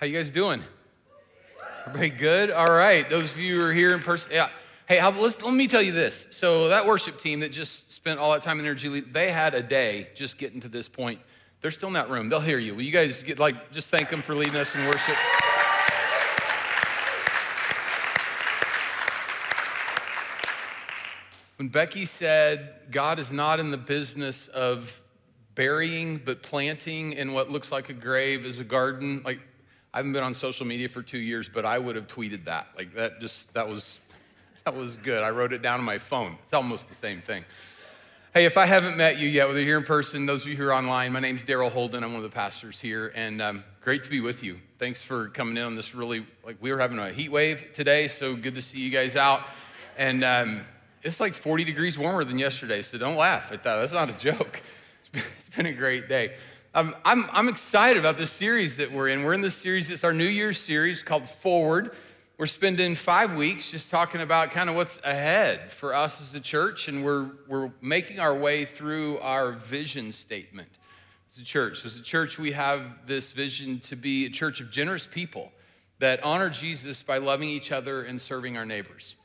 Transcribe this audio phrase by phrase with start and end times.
[0.00, 0.62] How you guys doing?
[1.86, 2.50] Everybody good?
[2.52, 3.10] All right.
[3.10, 4.48] Those of you who are here in person, yeah.
[4.88, 6.26] Hey, how, let me tell you this.
[6.30, 9.62] So that worship team that just spent all that time and energy, they had a
[9.62, 11.20] day just getting to this point.
[11.60, 12.30] They're still in that room.
[12.30, 12.74] They'll hear you.
[12.74, 15.16] Will you guys get like just thank them for leading us in worship?
[21.58, 24.98] When Becky said, God is not in the business of
[25.54, 29.40] burying, but planting in what looks like a grave is a garden, like,
[29.92, 32.68] I haven't been on social media for two years, but I would have tweeted that.
[32.76, 33.98] Like, that just, that was,
[34.64, 35.22] that was good.
[35.22, 36.36] I wrote it down on my phone.
[36.44, 37.44] It's almost the same thing.
[38.32, 40.56] Hey, if I haven't met you yet, whether you're here in person, those of you
[40.56, 42.04] who are online, my name's Daryl Holden.
[42.04, 44.60] I'm one of the pastors here, and um, great to be with you.
[44.78, 48.06] Thanks for coming in on this really, like, we were having a heat wave today,
[48.06, 49.42] so good to see you guys out.
[49.98, 50.60] And, um,
[51.02, 53.76] it's like 40 degrees warmer than yesterday, so don't laugh at that.
[53.76, 54.62] That's not a joke.
[55.00, 56.34] It's been, it's been a great day.
[56.72, 59.24] Um, I'm, I'm excited about this series that we're in.
[59.24, 61.96] We're in this series, it's our New Year's series called Forward.
[62.38, 66.38] We're spending five weeks just talking about kind of what's ahead for us as a
[66.38, 70.68] church, and we're, we're making our way through our vision statement
[71.28, 71.84] as a church.
[71.84, 75.50] As a church, we have this vision to be a church of generous people
[75.98, 79.16] that honor Jesus by loving each other and serving our neighbors.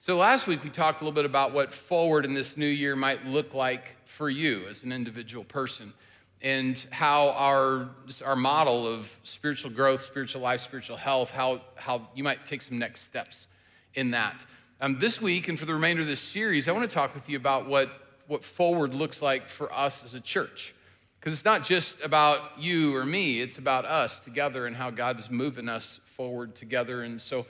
[0.00, 2.96] So, last week we talked a little bit about what forward in this new year
[2.96, 5.94] might look like for you as an individual person
[6.40, 7.88] and how our,
[8.24, 12.78] our model of spiritual growth, spiritual life, spiritual health, how, how you might take some
[12.78, 13.48] next steps
[13.94, 14.44] in that.
[14.80, 17.28] Um, this week and for the remainder of this series, I want to talk with
[17.28, 17.90] you about what,
[18.28, 20.74] what forward looks like for us as a church.
[21.18, 25.18] Because it's not just about you or me, it's about us together and how God
[25.18, 27.02] is moving us forward together.
[27.02, 27.46] And so,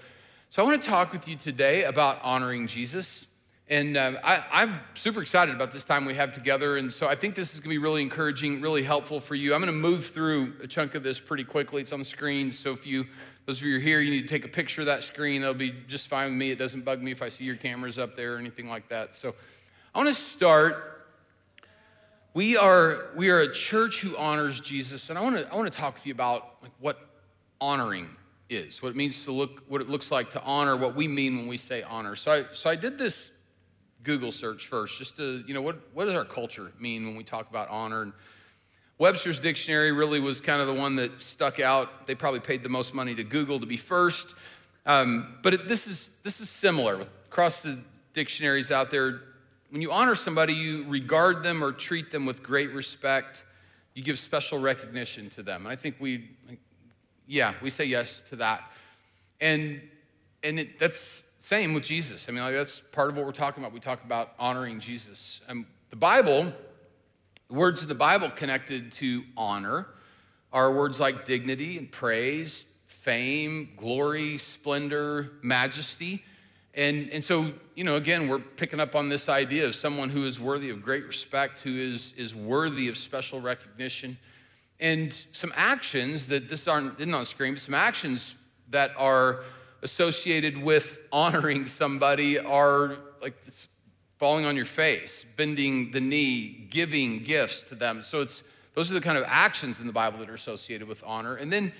[0.49, 3.27] so I want to talk with you today about honoring Jesus.
[3.71, 6.79] And um, I, am super excited about this time we have together.
[6.79, 9.53] And so I think this is going to be really encouraging, really helpful for you.
[9.53, 11.83] I'm going to move through a chunk of this pretty quickly.
[11.83, 12.51] It's on the screen.
[12.51, 13.05] So if you,
[13.45, 15.43] those of you who are here, you need to take a picture of that screen.
[15.43, 16.51] That'll be just fine with me.
[16.51, 19.15] It doesn't bug me if I see your cameras up there or anything like that.
[19.15, 19.35] So
[19.95, 21.07] I want to start.
[22.33, 25.11] We are, we are a church who honors Jesus.
[25.11, 27.07] And I want to, I want to talk with you about like, what
[27.61, 28.09] honoring
[28.49, 31.37] is, what it means to look, what it looks like to honor, what we mean
[31.37, 32.17] when we say honor.
[32.17, 33.31] So I, so I did this
[34.09, 37.23] Google search first, just to, you know, what, what does our culture mean when we
[37.23, 38.01] talk about honor?
[38.01, 38.15] And
[38.97, 42.07] Webster's dictionary really was kind of the one that stuck out.
[42.07, 44.35] They probably paid the most money to Google to be first.
[44.87, 47.79] Um, but it, this, is, this is similar across the
[48.15, 49.21] dictionaries out there.
[49.69, 53.45] When you honor somebody, you regard them or treat them with great respect.
[53.93, 55.67] You give special recognition to them.
[55.67, 56.31] And I think we,
[57.27, 58.73] yeah, we say yes to that.
[59.39, 59.83] And,
[60.43, 62.27] and it, that's same with Jesus.
[62.29, 63.73] I mean, like, that's part of what we're talking about.
[63.73, 65.41] We talk about honoring Jesus.
[65.49, 66.53] And the Bible,
[67.49, 69.87] the words of the Bible connected to honor
[70.53, 76.25] are words like dignity and praise, fame, glory, splendor, majesty.
[76.75, 80.27] And, and so, you know, again, we're picking up on this idea of someone who
[80.27, 84.19] is worthy of great respect, who is, is worthy of special recognition.
[84.81, 88.37] And some actions that this aren't isn't on the screen, but some actions
[88.71, 89.45] that are
[89.83, 93.35] associated with honoring somebody are like
[94.19, 98.03] falling on your face, bending the knee, giving gifts to them.
[98.03, 98.43] So it's
[98.75, 101.37] those are the kind of actions in the Bible that are associated with honor.
[101.37, 101.73] And then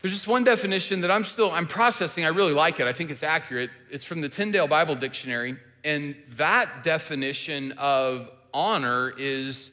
[0.00, 2.24] there's just one definition that I'm still I'm processing.
[2.24, 2.86] I really like it.
[2.86, 3.70] I think it's accurate.
[3.90, 9.70] It's from the Tyndale Bible Dictionary, and that definition of honor is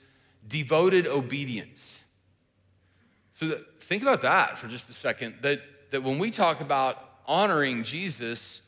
[0.47, 2.03] devoted obedience.
[3.33, 5.35] So think about that for just a second.
[5.41, 8.62] That, that when we talk about honoring Jesus,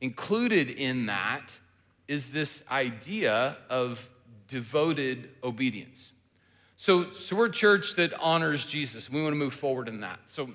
[0.00, 1.58] included in that
[2.08, 4.08] is this idea of
[4.48, 6.12] devoted obedience.
[6.78, 10.18] So, so we're a church that honors Jesus, we want to move forward in that.
[10.24, 10.52] So, so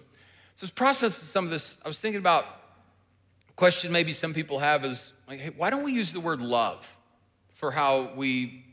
[0.61, 2.45] this process some of this, I was thinking about
[3.47, 6.41] a question maybe some people have is like, hey, why don't we use the word
[6.41, 6.97] love
[7.53, 8.65] for how we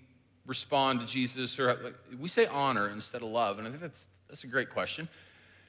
[0.46, 1.58] respond to Jesus?
[1.58, 4.70] Or like, we say honor instead of love, and I think that's that's a great
[4.70, 5.08] question.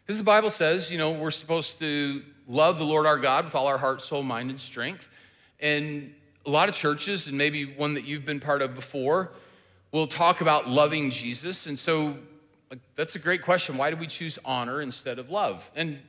[0.05, 3.55] Because the Bible says, you know, we're supposed to love the Lord our God with
[3.55, 5.07] all our heart, soul, mind, and strength.
[5.61, 6.13] And
[6.45, 9.31] a lot of churches, and maybe one that you've been part of before,
[9.91, 11.67] will talk about loving Jesus.
[11.67, 12.17] And so
[12.69, 13.77] like, that's a great question.
[13.77, 15.69] Why do we choose honor instead of love?
[15.75, 15.99] And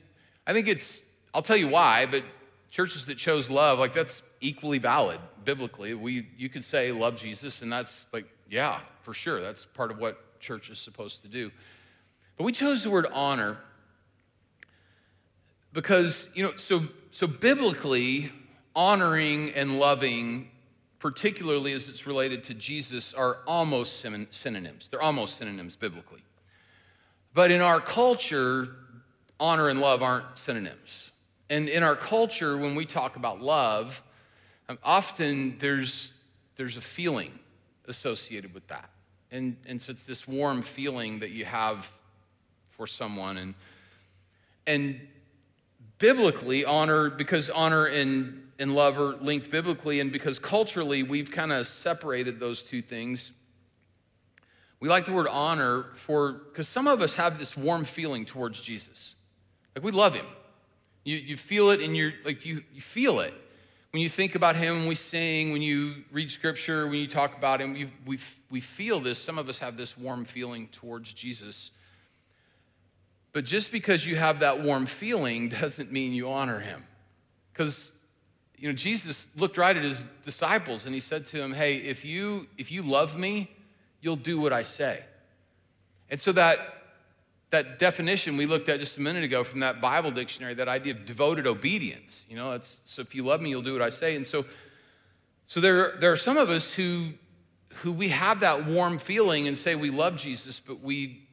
[0.47, 1.03] I think it's,
[1.33, 2.23] I'll tell you why, but
[2.71, 5.95] churches that chose love, like that's equally valid biblically.
[5.95, 9.41] We, you could say love Jesus, and that's like, yeah, for sure.
[9.41, 11.51] That's part of what church is supposed to do.
[12.37, 13.59] But we chose the word honor
[15.73, 18.31] because, you know, so, so biblically,
[18.75, 20.51] honoring and loving,
[20.99, 24.01] particularly as it's related to Jesus, are almost
[24.31, 24.89] synonyms.
[24.89, 26.23] They're almost synonyms biblically.
[27.33, 28.69] But in our culture,
[29.39, 31.11] honor and love aren't synonyms.
[31.49, 34.03] And in our culture, when we talk about love,
[34.69, 36.13] um, often there's,
[36.57, 37.33] there's a feeling
[37.89, 38.91] associated with that.
[39.33, 41.91] And, and so it's this warm feeling that you have
[42.71, 43.37] for someone.
[43.37, 43.55] And,
[44.67, 45.01] and
[46.00, 51.52] biblically, honor, because honor and, and love are linked biblically, and because culturally we've kind
[51.52, 53.31] of separated those two things,
[54.81, 58.61] we like the word honor for, because some of us have this warm feeling towards
[58.61, 59.14] Jesus.
[59.76, 60.26] Like we love him.
[61.05, 63.35] You, you feel it and you're like, you, you feel it.
[63.93, 67.37] When you think about him, when we sing, when you read scripture, when you talk
[67.37, 68.19] about him, we, we,
[68.50, 69.19] we feel this.
[69.19, 71.73] Some of us have this warm feeling towards Jesus.
[73.32, 76.85] But just because you have that warm feeling doesn't mean you honor him.
[77.53, 77.93] Because
[78.56, 82.05] you know, Jesus looked right at his disciples and he said to them, Hey, if
[82.05, 83.50] you if you love me,
[84.00, 85.03] you'll do what I say.
[86.11, 86.81] And so that
[87.50, 90.94] that definition we looked at just a minute ago from that Bible dictionary, that idea
[90.94, 92.25] of devoted obedience.
[92.29, 94.17] You know, it's so if you love me, you'll do what I say.
[94.17, 94.44] And so,
[95.47, 97.11] so there, there are some of us who,
[97.75, 101.26] who we have that warm feeling and say we love Jesus, but we,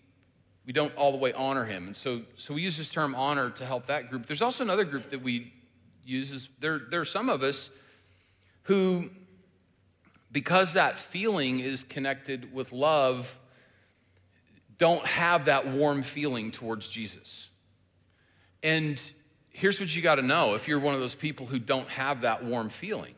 [0.68, 1.88] we don't all the way honor him.
[1.88, 4.26] And so, so we use this term honor to help that group.
[4.26, 5.54] There's also another group that we
[6.04, 6.32] use.
[6.32, 7.72] Is there, there are some of us
[8.64, 9.10] who,
[10.30, 13.40] because that feeling is connected with love,
[14.78, 17.48] don't have that warm feeling towards Jesus.
[18.62, 19.02] And
[19.50, 22.22] here's what you got to know if you're one of those people who don't have
[22.22, 23.16] that warm feeling,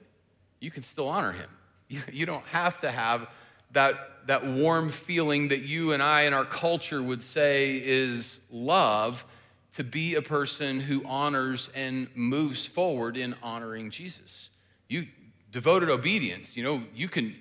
[0.60, 1.50] you can still honor him.
[1.92, 3.28] You, you don't have to have
[3.72, 9.26] that, that warm feeling that you and I in our culture would say is love
[9.74, 14.50] to be a person who honors and moves forward in honoring Jesus.
[14.88, 15.08] You
[15.52, 17.36] devoted obedience, you know, you can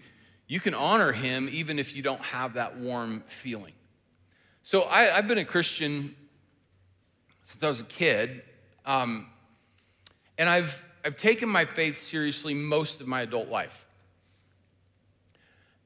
[0.49, 3.75] you can honor him even if you don't have that warm feeling.
[4.63, 6.15] So I, have been a Christian
[7.43, 8.43] since I was a kid,
[8.85, 9.27] um,
[10.39, 13.87] and I've, I've taken my faith seriously most of my adult life.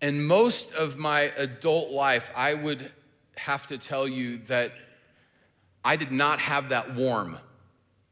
[0.02, 2.90] And most of my adult life, I would
[3.37, 4.72] have to tell you that
[5.84, 7.38] I did not have that warm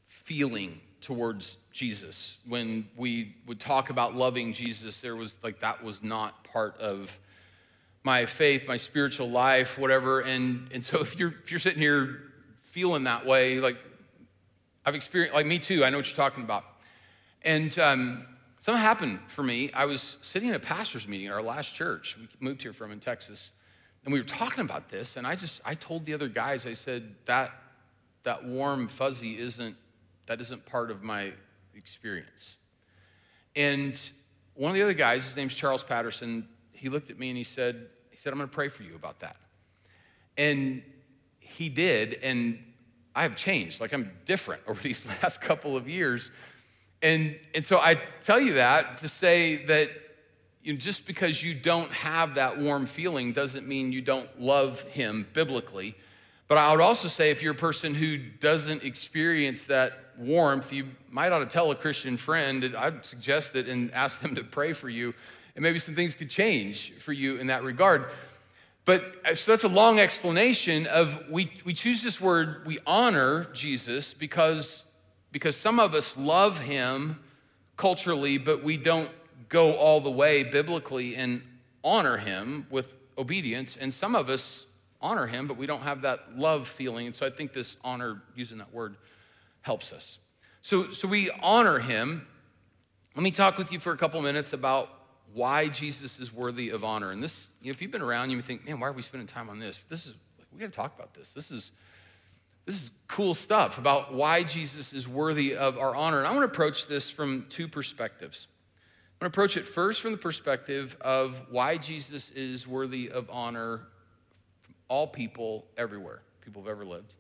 [0.07, 2.39] feeling towards Jesus.
[2.47, 7.19] When we would talk about loving Jesus, there was like that was not part of
[8.05, 10.21] my faith, my spiritual life, whatever.
[10.21, 12.21] And, and so if you're, if you're sitting here
[12.63, 13.79] feeling that way, like
[14.87, 16.65] I've experienced, like me too, I know what you're talking about.
[17.43, 18.27] And um,
[18.61, 19.73] something happened for me.
[19.73, 22.17] I was sitting in a pastor's meeting at our last church.
[22.19, 23.51] We moved here from in Texas.
[24.05, 25.17] And we were talking about this.
[25.17, 27.51] And I just, I told the other guys, I said, that,
[28.23, 29.77] that warm fuzzy isn't,
[30.27, 31.33] that isn't part of my
[31.75, 32.57] experience.
[33.57, 33.99] And
[34.55, 37.45] one of the other guys, his name's Charles Patterson, he looked at me and he
[37.45, 39.37] said, he said, I'm going to pray for you about that.
[40.37, 40.83] And
[41.41, 42.59] he did, and
[43.15, 43.81] I have changed.
[43.81, 46.31] Like I'm different over these last couple of years.
[47.03, 49.91] And, and so I tell you that to say that
[50.63, 54.83] you know, just because you don't have that warm feeling doesn't mean you don't love
[54.83, 55.95] him biblically.
[56.49, 60.89] But I would also say if you're a person who doesn't experience that warmth, you
[61.09, 64.73] might ought to tell a Christian friend, I'd suggest that and ask them to pray
[64.73, 65.15] for you
[65.55, 68.07] and maybe some things could change for you in that regard.
[68.85, 73.45] But uh, so that's a long explanation of we, we choose this word, we honor
[73.53, 74.83] Jesus because,
[75.33, 77.21] because some of us love him
[77.77, 79.11] culturally, but we don't
[79.49, 81.43] go all the way biblically and
[81.83, 83.77] honor him with obedience.
[83.81, 84.67] And some of us
[85.01, 87.07] honor him, but we don't have that love feeling.
[87.07, 88.97] And so I think this honor, using that word,
[89.63, 90.19] helps us.
[90.63, 92.27] So, so we honor him.
[93.17, 94.91] Let me talk with you for a couple minutes about
[95.33, 97.13] why Jesus is worthy of honor.
[97.13, 99.49] And this, if you've been around, you may think, man, why are we spending time
[99.49, 99.81] on this?
[99.89, 100.15] This is,
[100.53, 101.33] we got to talk about this.
[101.33, 101.73] This is,
[102.71, 106.19] this is cool stuff about why Jesus is worthy of our honor.
[106.19, 108.47] And I want to approach this from two perspectives.
[109.21, 113.29] I want to approach it first from the perspective of why Jesus is worthy of
[113.29, 113.89] honor
[114.63, 117.15] from all people everywhere, people have ever lived.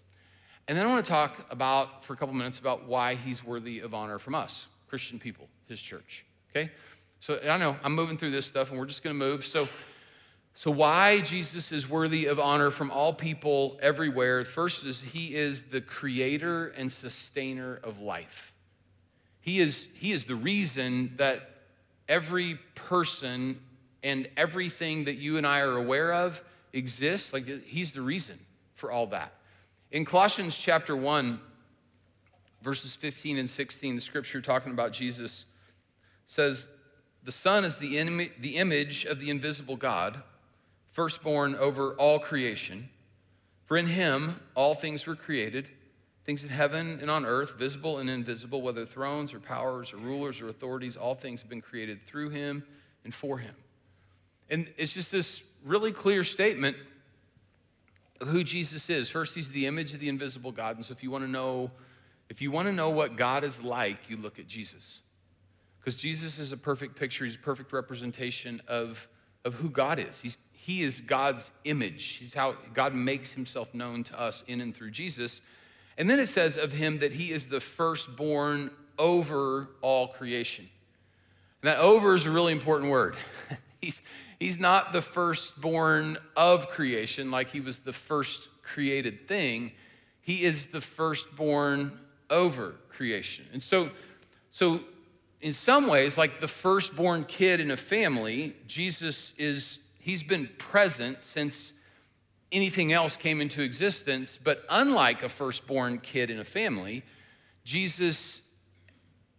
[0.68, 3.80] And then I want to talk about, for a couple minutes, about why he's worthy
[3.80, 6.24] of honor from us, Christian people, his church.
[6.54, 6.70] Okay?
[7.18, 9.44] So I know I'm moving through this stuff and we're just going to move.
[9.44, 9.68] So,
[10.54, 14.44] so why Jesus is worthy of honor from all people everywhere?
[14.44, 18.52] First is he is the creator and sustainer of life.
[19.40, 21.50] He is, he is the reason that
[22.08, 23.58] every person
[24.02, 26.42] and everything that you and I are aware of
[26.72, 27.32] exists.
[27.32, 28.38] Like he's the reason
[28.74, 29.32] for all that.
[29.92, 31.40] In Colossians chapter 1,
[32.62, 35.46] verses 15 and 16, the scripture talking about Jesus
[36.26, 36.68] says,
[37.24, 40.22] the Son is the, the image of the invisible God,
[40.92, 42.88] firstborn over all creation.
[43.66, 45.68] For in him all things were created,
[46.24, 50.40] things in heaven and on earth, visible and invisible, whether thrones or powers or rulers
[50.40, 52.64] or authorities, all things have been created through him
[53.04, 53.54] and for him.
[54.50, 56.76] And it's just this really clear statement
[58.20, 59.08] of who Jesus is.
[59.08, 60.76] First, he's the image of the invisible God.
[60.76, 61.70] And so if you want to know,
[62.28, 65.02] if you want to know what God is like, you look at Jesus.
[65.80, 69.08] Because Jesus is a perfect picture, he's a perfect representation of,
[69.44, 70.20] of who God is.
[70.20, 72.16] He's, he is God's image.
[72.20, 75.40] He's how God makes himself known to us in and through Jesus.
[75.96, 80.68] And then it says of him that he is the firstborn over all creation.
[81.62, 83.16] And that over is a really important word.
[83.80, 84.02] he's,
[84.38, 89.72] he's not the firstborn of creation like he was the first created thing.
[90.20, 91.98] He is the firstborn
[92.28, 93.46] over creation.
[93.52, 93.90] And so,
[94.50, 94.80] so
[95.40, 101.22] in some ways, like the firstborn kid in a family, Jesus is, he's been present
[101.22, 101.72] since
[102.50, 104.38] anything else came into existence.
[104.42, 107.04] But unlike a firstborn kid in a family,
[107.64, 108.40] Jesus,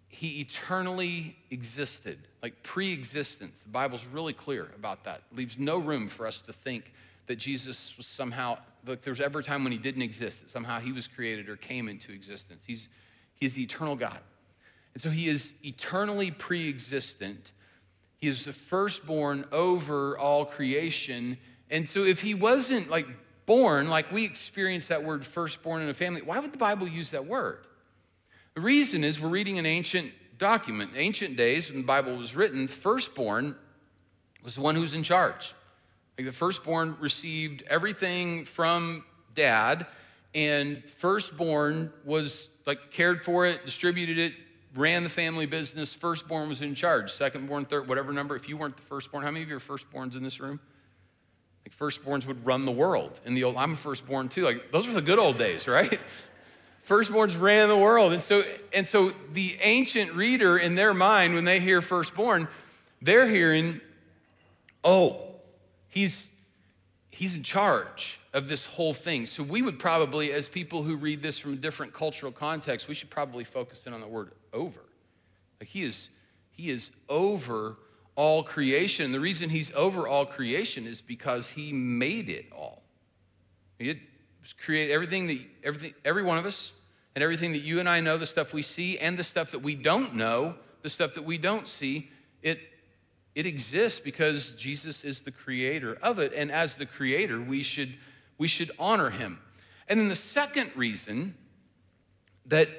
[0.07, 3.63] he eternally existed, like pre existence.
[3.63, 5.23] The Bible's really clear about that.
[5.31, 6.93] It leaves no room for us to think
[7.27, 10.79] that Jesus was somehow, like there's ever a time when he didn't exist, that somehow
[10.79, 12.63] he was created or came into existence.
[12.65, 12.89] He's,
[13.35, 14.19] he's the eternal God.
[14.93, 17.51] And so he is eternally pre existent.
[18.21, 21.37] He is the firstborn over all creation.
[21.71, 23.07] And so if he wasn't like
[23.47, 27.09] born, like we experience that word firstborn in a family, why would the Bible use
[27.11, 27.65] that word?
[28.53, 30.91] The reason is we're reading an ancient document.
[30.95, 33.55] Ancient days, when the Bible was written, firstborn
[34.43, 35.53] was the one who's in charge.
[36.17, 39.87] Like the firstborn received everything from dad,
[40.35, 44.33] and firstborn was like cared for it, distributed it,
[44.75, 45.93] ran the family business.
[45.93, 47.11] Firstborn was in charge.
[47.11, 48.35] Secondborn, third, whatever number.
[48.35, 50.59] If you weren't the firstborn, how many of you are firstborns in this room?
[51.65, 53.19] Like firstborns would run the world.
[53.25, 54.43] In the old, I'm a firstborn too.
[54.43, 55.99] Like those were the good old days, right?
[56.87, 58.11] Firstborns ran the world.
[58.11, 62.47] And so, and so the ancient reader in their mind, when they hear firstborn,
[63.03, 63.79] they're hearing,
[64.83, 65.35] oh,
[65.89, 66.27] he's
[67.11, 69.27] he's in charge of this whole thing.
[69.27, 72.95] So we would probably, as people who read this from a different cultural context, we
[72.95, 74.81] should probably focus in on the word over.
[75.59, 76.09] Like he is,
[76.51, 77.77] he is over
[78.15, 79.11] all creation.
[79.11, 82.83] The reason he's over all creation is because he made it all.
[83.79, 83.99] He
[84.63, 86.73] created everything that everything, every one of us,
[87.15, 89.59] and everything that you and I know, the stuff we see, and the stuff that
[89.59, 92.09] we don't know, the stuff that we don't see,
[92.41, 92.59] it
[93.33, 96.33] it exists because Jesus is the creator of it.
[96.35, 97.93] And as the creator, we should,
[98.37, 99.39] we should honor him.
[99.87, 101.35] And then the second reason
[102.47, 102.69] that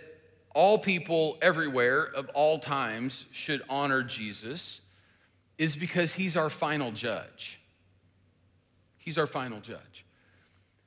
[0.54, 4.80] all people everywhere of all times should honor Jesus
[5.58, 7.60] is because he's our final judge.
[8.98, 10.04] He's our final judge.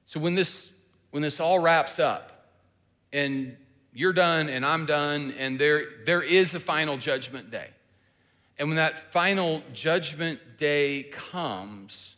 [0.06, 0.72] So when this
[1.12, 2.50] when this all wraps up
[3.12, 3.56] and
[3.94, 7.70] you're done and I'm done and there there is a final judgment day.
[8.58, 12.16] And when that final judgment day comes,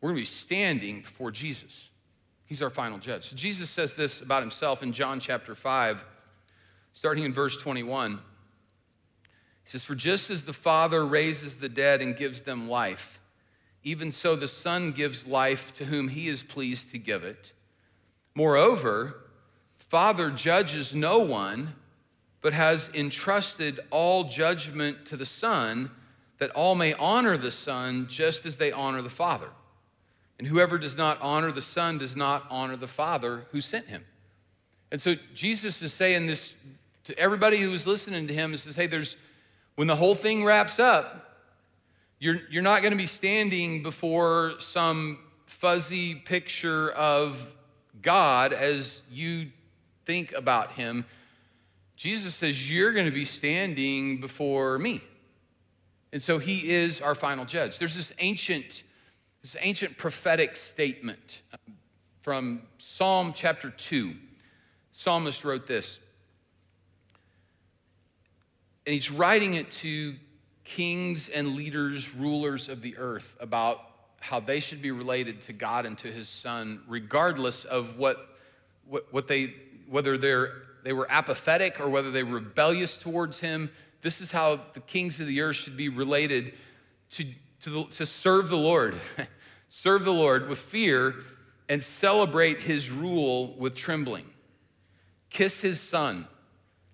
[0.00, 1.90] we're going to be standing before Jesus.
[2.46, 3.28] He's our final judge.
[3.28, 6.04] So Jesus says this about himself in John chapter 5
[6.98, 8.14] starting in verse 21.
[8.14, 8.18] He
[9.70, 13.20] says, For just as the Father raises the dead and gives them life,
[13.84, 17.52] even so the Son gives life to whom he is pleased to give it.
[18.34, 19.16] Moreover,
[19.76, 21.76] Father judges no one,
[22.40, 25.92] but has entrusted all judgment to the Son,
[26.38, 29.50] that all may honor the Son just as they honor the Father.
[30.36, 34.04] And whoever does not honor the Son does not honor the Father who sent him.
[34.90, 36.54] And so Jesus is saying this
[37.08, 39.16] to everybody who's listening to him, He says, hey, there's
[39.76, 41.38] when the whole thing wraps up,
[42.18, 47.54] you're, you're not going to be standing before some fuzzy picture of
[48.02, 49.52] God as you
[50.04, 51.04] think about him.
[51.94, 55.00] Jesus says, You're going to be standing before me.
[56.12, 57.78] And so he is our final judge.
[57.78, 58.82] There's this ancient,
[59.42, 61.40] this ancient prophetic statement
[62.20, 64.12] from Psalm chapter 2.
[64.90, 66.00] Psalmist wrote this
[68.88, 70.14] and he's writing it to
[70.64, 73.84] kings and leaders, rulers of the earth about
[74.18, 78.38] how they should be related to God and to his son, regardless of what,
[78.86, 79.52] what, what they,
[79.90, 80.54] whether they're,
[80.84, 83.70] they were apathetic or whether they were rebellious towards him.
[84.00, 86.54] This is how the kings of the earth should be related
[87.10, 87.26] to,
[87.60, 88.94] to, the, to serve the Lord,
[89.68, 91.14] serve the Lord with fear
[91.68, 94.24] and celebrate his rule with trembling.
[95.28, 96.26] Kiss his son.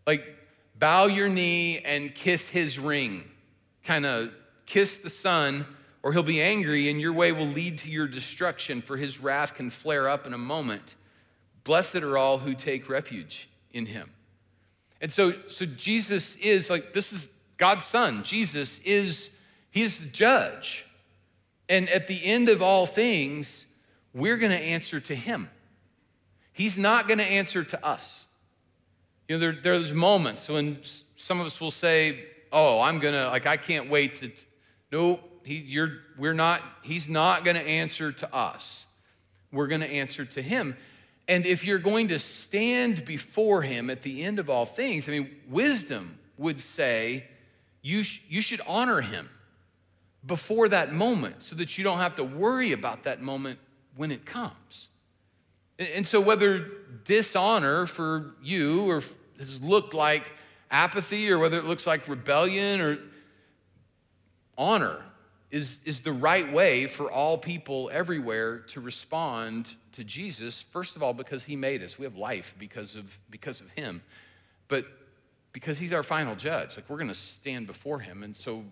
[0.08, 0.34] Like,
[0.78, 3.25] bow your knee and kiss his ring.
[3.85, 4.31] Kind of
[4.66, 5.66] kiss the son,
[6.02, 9.54] or he'll be angry and your way will lead to your destruction, for his wrath
[9.54, 10.95] can flare up in a moment.
[11.64, 14.11] Blessed are all who take refuge in him.
[15.00, 18.23] And so, so Jesus is like, this is God's son.
[18.23, 19.31] Jesus is,
[19.71, 20.87] he is the judge.
[21.69, 23.66] And at the end of all things,
[24.14, 25.50] we're going to answer to him.
[26.52, 28.26] He's not going to answer to us.
[29.28, 30.78] You know, there, there's moments when
[31.16, 34.45] some of us will say, oh, I'm going to, like, I can't wait to, t-.
[34.93, 38.87] no, he, you're, we're not, he's not going to answer to us.
[39.52, 40.76] We're going to answer to him.
[41.26, 45.12] And if you're going to stand before him at the end of all things, I
[45.12, 47.25] mean, wisdom would say
[47.83, 49.31] you, sh- you should honor him
[50.26, 53.59] before that moment so that you don't have to worry about that moment
[53.97, 54.88] when it comes.
[55.78, 56.71] And so, whether
[57.04, 59.02] dishonor for you or
[59.38, 60.32] has looked like
[60.70, 62.98] apathy or whether it looks like rebellion or
[64.56, 65.02] honor
[65.50, 70.62] is, is the right way for all people everywhere to respond to Jesus.
[70.62, 71.98] First of all, because he made us.
[71.98, 74.02] We have life because of, because of him.
[74.66, 74.86] But
[75.52, 78.24] because he's our final judge, like we're going to stand before him.
[78.24, 78.64] And so,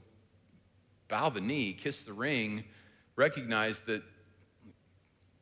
[1.07, 2.65] bow the knee, kiss the ring,
[3.15, 4.03] recognize that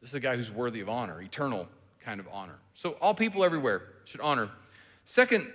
[0.00, 1.66] this is a guy who's worthy of honor, eternal
[2.00, 2.58] kind of honor.
[2.74, 4.50] So all people everywhere should honor.
[5.04, 5.46] Second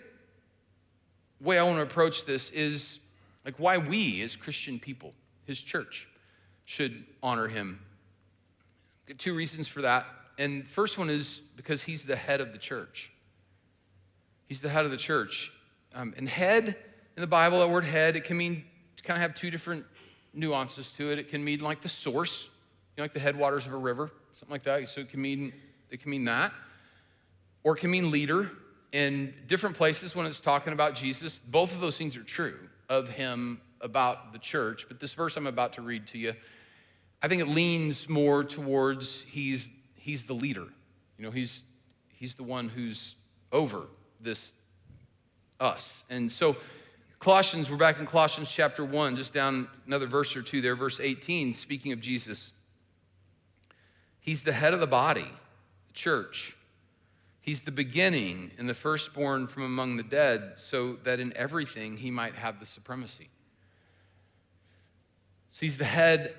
[1.41, 2.99] way I want to approach this is
[3.43, 5.13] like why we as Christian people,
[5.45, 6.07] his church,
[6.65, 7.79] should honor him.
[9.17, 10.05] Two reasons for that.
[10.37, 13.11] And first one is because he's the head of the church.
[14.47, 15.51] He's the head of the church.
[15.93, 18.65] Um, and head in the Bible, that word head, it can mean
[19.03, 19.85] kind of have two different
[20.33, 21.19] nuances to it.
[21.19, 22.49] It can mean like the source,
[22.95, 24.87] you know, like the headwaters of a river something like that.
[24.89, 25.53] So it can mean
[25.95, 26.51] it can mean that,
[27.63, 28.51] or it can mean leader.
[28.91, 32.57] In different places, when it's talking about Jesus, both of those things are true
[32.89, 34.87] of him about the church.
[34.89, 36.33] But this verse I'm about to read to you,
[37.23, 40.65] I think it leans more towards he's he's the leader.
[41.17, 41.63] You know, he's
[42.09, 43.15] he's the one who's
[43.53, 43.83] over
[44.19, 44.51] this
[45.61, 46.03] us.
[46.09, 46.57] And so
[47.19, 50.99] Colossians, we're back in Colossians chapter 1, just down another verse or two there, verse
[50.99, 52.51] 18, speaking of Jesus.
[54.19, 55.27] He's the head of the body,
[55.95, 56.55] church.
[57.41, 62.11] He's the beginning and the firstborn from among the dead, so that in everything he
[62.11, 63.29] might have the supremacy.
[65.51, 66.35] So he's the head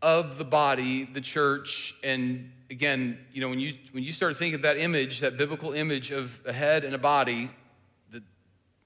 [0.00, 4.54] of the body, the church, and again, you know, when you when you start thinking
[4.54, 7.50] of that image, that biblical image of a head and a body,
[8.12, 8.22] that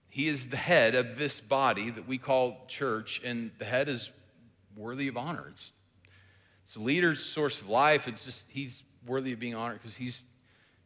[0.09, 4.11] he is the head of this body that we call church, and the head is
[4.77, 5.49] worthy of honor.
[5.51, 5.73] It's
[6.65, 8.09] it's the leader's source of life.
[8.09, 10.23] It's just, he's worthy of being honored because he's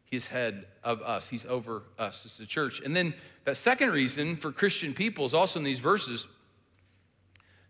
[0.07, 1.29] he's head of us.
[1.29, 2.81] He's over us as the church.
[2.81, 6.27] And then that second reason for Christian people is also in these verses.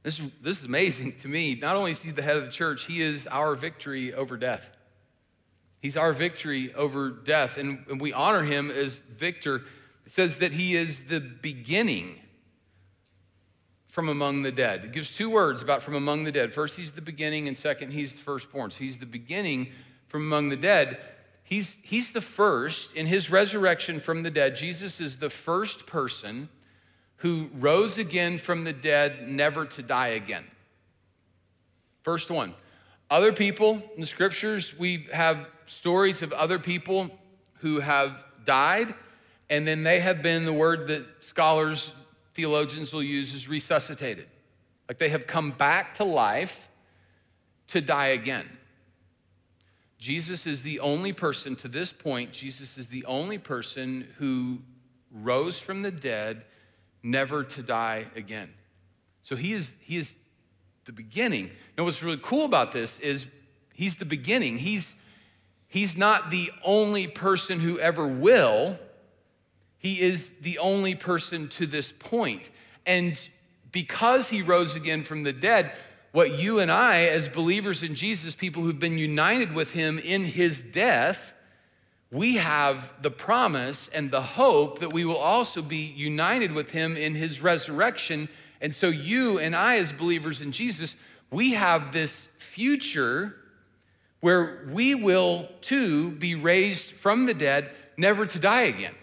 [0.02, 1.56] This, this is amazing to me.
[1.60, 4.76] Not only is he the head of the church, he is our victory over death.
[5.80, 7.58] He's our victory over death.
[7.58, 9.62] And, and we honor him as victor.
[10.04, 12.20] It says that he is the beginning
[13.88, 14.84] from among the dead.
[14.84, 16.52] It gives two words about from among the dead.
[16.52, 18.70] First, he's the beginning, and second, he's the firstborn.
[18.70, 19.68] So he's the beginning
[20.16, 20.98] from among the dead.
[21.44, 24.56] He's, he's the first in his resurrection from the dead.
[24.56, 26.48] Jesus is the first person
[27.16, 30.44] who rose again from the dead, never to die again.
[32.02, 32.54] First one.
[33.10, 37.10] Other people in the scriptures, we have stories of other people
[37.58, 38.94] who have died,
[39.50, 41.92] and then they have been the word that scholars
[42.32, 44.28] theologians will use is resuscitated.
[44.88, 46.70] Like they have come back to life
[47.68, 48.48] to die again.
[49.98, 54.58] Jesus is the only person, to this point, Jesus is the only person who
[55.10, 56.44] rose from the dead,
[57.02, 58.52] never to die again.
[59.22, 60.14] So he is, he is
[60.84, 61.50] the beginning.
[61.76, 63.26] Now, what's really cool about this is
[63.72, 64.58] he's the beginning.
[64.58, 64.94] He's,
[65.68, 68.78] he's not the only person who ever will,
[69.78, 72.50] he is the only person to this point.
[72.84, 73.28] And
[73.72, 75.72] because he rose again from the dead,
[76.16, 80.24] what you and I, as believers in Jesus, people who've been united with him in
[80.24, 81.34] his death,
[82.10, 86.96] we have the promise and the hope that we will also be united with him
[86.96, 88.30] in his resurrection.
[88.62, 90.96] And so, you and I, as believers in Jesus,
[91.30, 93.36] we have this future
[94.20, 98.94] where we will too be raised from the dead, never to die again.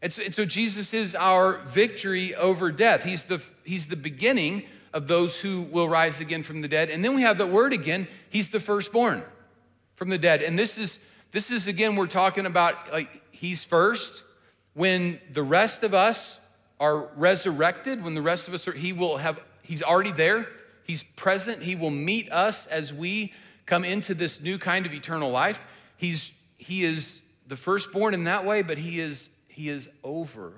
[0.00, 3.04] And so, and so, Jesus is our victory over death.
[3.04, 6.90] He's the, he's the beginning of those who will rise again from the dead.
[6.90, 9.22] And then we have that word again, he's the firstborn
[9.94, 10.42] from the dead.
[10.42, 10.98] And this is,
[11.32, 14.24] this is again, we're talking about like he's first.
[14.74, 16.38] When the rest of us
[16.78, 20.48] are resurrected, when the rest of us are, he will have, he's already there.
[20.84, 21.62] He's present.
[21.62, 23.32] He will meet us as we
[23.66, 25.62] come into this new kind of eternal life.
[25.96, 30.52] He's, he is the firstborn in that way, but he is, he is over.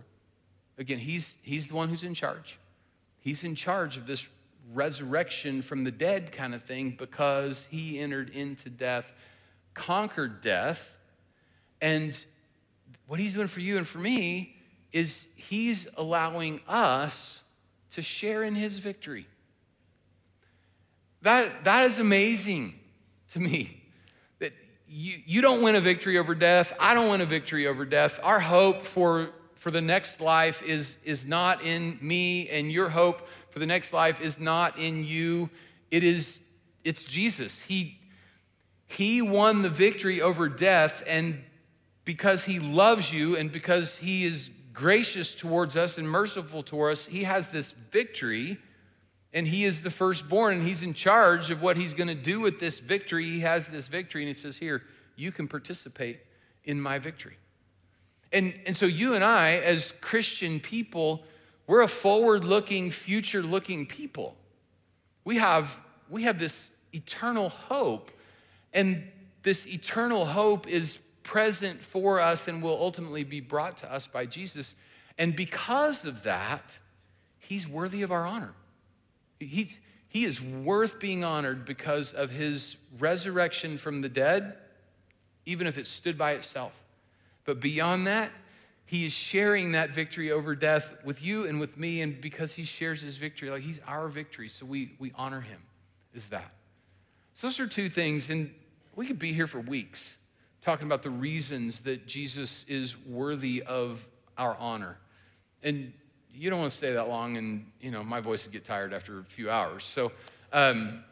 [0.78, 2.58] Again, he's, he's the one who's in charge.
[3.22, 4.28] He's in charge of this
[4.74, 9.14] resurrection from the dead kind of thing because he entered into death,
[9.74, 10.96] conquered death,
[11.80, 12.24] and
[13.06, 14.56] what he's doing for you and for me
[14.92, 17.42] is he's allowing us
[17.92, 19.26] to share in his victory.
[21.22, 22.74] That, that is amazing
[23.32, 23.82] to me.
[24.40, 24.52] That
[24.88, 26.72] you, you don't win a victory over death.
[26.80, 28.18] I don't win a victory over death.
[28.22, 29.30] Our hope for,
[29.62, 33.92] for the next life is, is not in me, and your hope for the next
[33.92, 35.50] life is not in you.
[35.92, 36.40] It is,
[36.82, 37.60] it's Jesus.
[37.60, 38.00] He,
[38.88, 41.44] he won the victory over death, and
[42.04, 47.06] because he loves you and because he is gracious towards us and merciful toward us,
[47.06, 48.58] he has this victory
[49.32, 52.40] and he is the firstborn and he's in charge of what he's going to do
[52.40, 53.26] with this victory.
[53.26, 54.82] He has this victory and he says, Here,
[55.14, 56.18] you can participate
[56.64, 57.36] in my victory.
[58.32, 61.24] And, and so, you and I, as Christian people,
[61.66, 64.36] we're a forward looking, future looking people.
[65.24, 68.10] We have, we have this eternal hope,
[68.72, 69.04] and
[69.42, 74.26] this eternal hope is present for us and will ultimately be brought to us by
[74.26, 74.74] Jesus.
[75.18, 76.78] And because of that,
[77.38, 78.54] he's worthy of our honor.
[79.38, 84.56] He's, he is worth being honored because of his resurrection from the dead,
[85.46, 86.81] even if it stood by itself.
[87.44, 88.30] But beyond that,
[88.84, 92.64] he is sharing that victory over death with you and with me, and because he
[92.64, 95.60] shares his victory, like he's our victory, so we, we honor him,
[96.14, 96.52] is that.
[97.34, 98.52] So those are two things, and
[98.94, 100.16] we could be here for weeks
[100.62, 104.06] talking about the reasons that Jesus is worthy of
[104.38, 104.96] our honor.
[105.62, 105.92] And
[106.32, 108.94] you don't want to stay that long, and you know my voice would get tired
[108.94, 109.84] after a few hours.
[109.84, 110.12] So
[110.52, 111.02] um,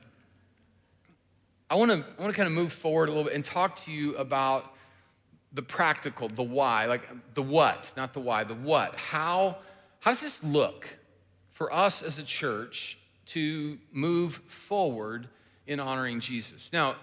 [1.69, 3.77] I want to I want to kind of move forward a little bit and talk
[3.77, 4.75] to you about
[5.52, 8.96] the practical, the why, like the what, not the why, the what.
[8.96, 9.58] How
[10.00, 10.88] how does this look
[11.50, 15.28] for us as a church to move forward
[15.66, 16.70] in honoring Jesus?
[16.72, 16.96] Now,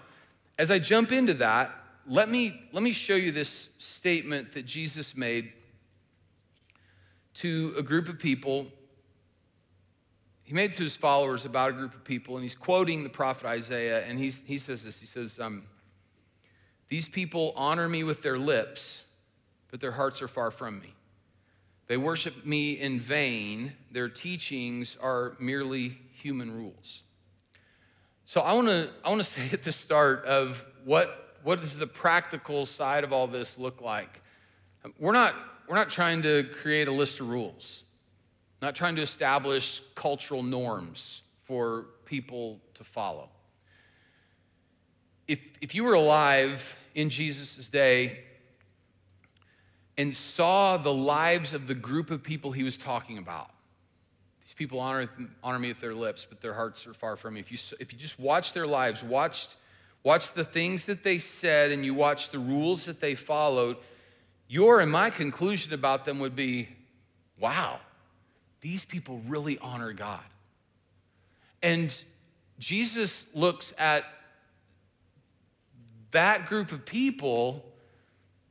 [0.58, 1.70] as I jump into that,
[2.06, 5.52] let me let me show you this statement that Jesus made
[7.34, 8.66] to a group of people.
[10.42, 13.46] He made to his followers about a group of people, and he's quoting the prophet
[13.46, 15.64] Isaiah, and he's, he says this He says, um,
[16.88, 19.02] These people honor me with their lips,
[19.70, 20.94] but their hearts are far from me.
[21.86, 23.72] They worship me in vain.
[23.90, 27.02] Their teachings are merely human rules.
[28.24, 31.78] So I want to I want to say at the start of what what does
[31.78, 34.20] the practical side of all this look like?
[34.98, 35.34] We're not
[35.66, 37.82] we're not trying to create a list of rules,
[38.62, 43.30] not trying to establish cultural norms for people to follow.
[45.28, 48.20] If, if you were alive in Jesus' day
[49.98, 53.50] and saw the lives of the group of people he was talking about,
[54.40, 55.10] these people honor,
[55.44, 57.40] honor me with their lips, but their hearts are far from me.
[57.40, 59.56] If you, if you just watch their lives, watched,
[60.02, 63.76] watched the things that they said, and you watched the rules that they followed,
[64.48, 66.70] your and my conclusion about them would be
[67.38, 67.78] wow,
[68.62, 70.24] these people really honor God.
[71.62, 72.02] And
[72.58, 74.04] Jesus looks at
[76.10, 77.64] that group of people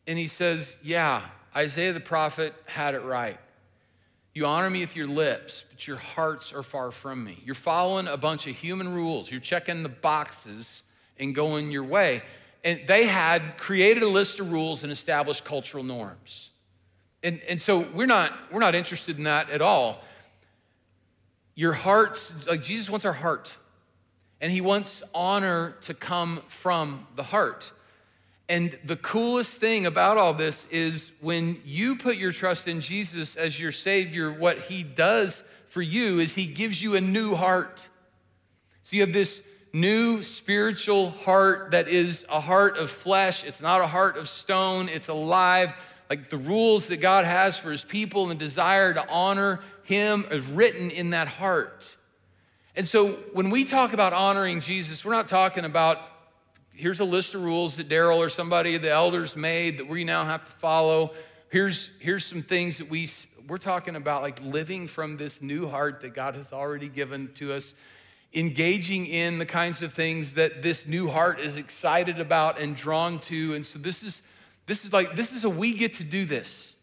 [0.06, 1.24] and he says, Yeah,
[1.56, 3.38] Isaiah the prophet had it right.
[4.34, 7.42] You honor me with your lips, but your hearts are far from me.
[7.44, 10.84] You're following a bunch of human rules, you're checking the boxes
[11.20, 12.22] and going your way
[12.68, 16.50] and they had created a list of rules and established cultural norms.
[17.24, 20.04] And, and so we're not, we're not interested in that at all.
[21.56, 23.56] Your hearts, like Jesus wants our heart,
[24.42, 27.72] and he wants honor to come from the heart.
[28.50, 33.36] And the coolest thing about all this is when you put your trust in Jesus
[33.36, 37.88] as your Savior, what He does for you is He gives you a new heart.
[38.84, 39.42] So you have this
[39.74, 43.44] new spiritual heart that is a heart of flesh.
[43.44, 45.74] It's not a heart of stone, it's alive.
[46.10, 50.26] Like the rules that God has for his people and the desire to honor him
[50.32, 51.97] is written in that heart.
[52.78, 55.98] And so when we talk about honoring Jesus, we're not talking about
[56.76, 60.24] here's a list of rules that Daryl or somebody, the elders made that we now
[60.24, 61.12] have to follow.
[61.50, 63.10] Here's, here's some things that we,
[63.48, 67.52] we're talking about like living from this new heart that God has already given to
[67.52, 67.74] us
[68.36, 73.18] engaging in the kinds of things that this new heart is excited about and drawn
[73.22, 73.56] to.
[73.56, 74.22] And so this is
[74.68, 76.76] this is like this is a we get to do this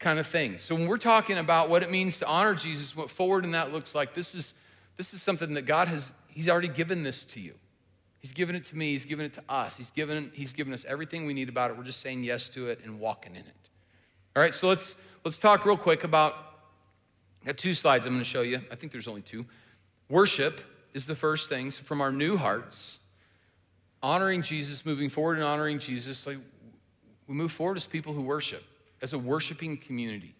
[0.00, 0.58] kind of thing.
[0.58, 3.72] So when we're talking about what it means to honor Jesus, what forward in that
[3.72, 4.52] looks like, this is
[5.00, 7.54] this is something that God has He's already given this to you.
[8.18, 8.92] He's given it to me.
[8.92, 9.74] He's given it to us.
[9.78, 11.78] He's given, he's given us everything we need about it.
[11.78, 13.70] We're just saying yes to it and walking in it.
[14.36, 16.34] All right, so let's, let's talk real quick about,
[17.42, 18.60] I got two slides I'm going to show you.
[18.70, 19.46] I think there's only two.
[20.10, 20.60] Worship
[20.92, 21.70] is the first thing.
[21.70, 22.98] So from our new hearts,
[24.02, 26.38] honoring Jesus, moving forward and honoring Jesus, like
[27.26, 28.64] we move forward as people who worship,
[29.00, 30.34] as a worshiping community.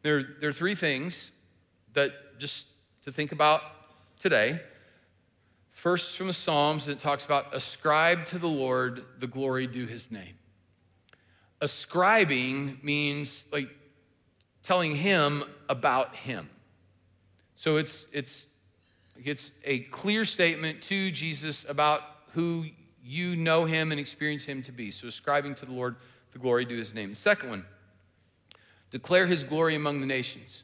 [0.00, 1.32] There, there are three things
[1.92, 2.66] that just
[3.04, 3.62] to think about
[4.18, 4.60] today.
[5.72, 10.10] First, from the Psalms, it talks about ascribe to the Lord the glory due his
[10.10, 10.34] name.
[11.60, 13.68] Ascribing means like
[14.62, 16.48] telling him about him.
[17.56, 18.46] So it's, it's,
[19.22, 22.66] it's a clear statement to Jesus about who
[23.04, 24.90] you know him and experience him to be.
[24.90, 25.96] So ascribing to the Lord
[26.32, 27.10] the glory due his name.
[27.10, 27.64] The second one,
[28.90, 30.63] declare his glory among the nations,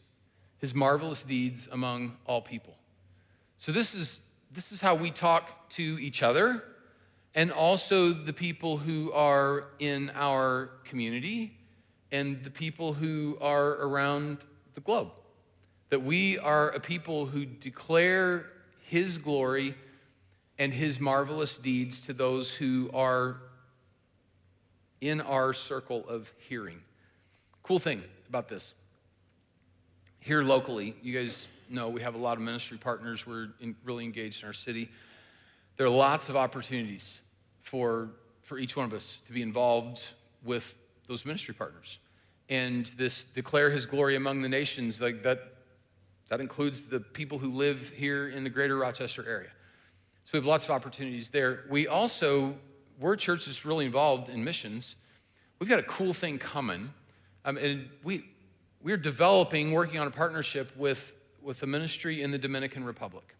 [0.60, 2.76] his marvelous deeds among all people.
[3.58, 4.20] So this is
[4.52, 6.64] this is how we talk to each other
[7.34, 11.56] and also the people who are in our community
[12.10, 14.38] and the people who are around
[14.74, 15.12] the globe.
[15.90, 18.46] That we are a people who declare
[18.80, 19.76] his glory
[20.58, 23.40] and his marvelous deeds to those who are
[25.00, 26.80] in our circle of hearing.
[27.62, 28.74] Cool thing about this.
[30.22, 33.26] Here locally, you guys know we have a lot of ministry partners.
[33.26, 34.90] We're in, really engaged in our city.
[35.78, 37.20] There are lots of opportunities
[37.62, 38.10] for,
[38.42, 40.04] for each one of us to be involved
[40.44, 40.74] with
[41.08, 41.98] those ministry partners.
[42.50, 45.54] And this declare his glory among the nations, like that,
[46.28, 49.50] that includes the people who live here in the greater Rochester area.
[50.24, 51.64] So we have lots of opportunities there.
[51.70, 52.56] We also,
[53.00, 54.96] we're a church that's really involved in missions.
[55.58, 56.92] We've got a cool thing coming.
[57.46, 58.24] Um, and we,
[58.82, 63.36] we're developing, working on a partnership with, with a ministry in the Dominican Republic.